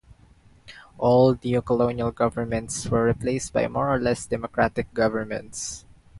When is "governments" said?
2.15-2.87, 4.95-5.85